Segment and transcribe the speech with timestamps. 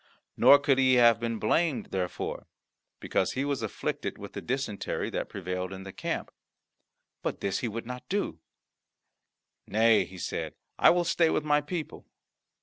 [0.35, 2.47] Nor could he have been blamed therefor,
[2.99, 6.31] because he was afflicted with the dysentery that prevailed in the camp.
[7.21, 8.39] But this he would not do;
[9.67, 12.07] "Nay," he said, "I will stay with my people."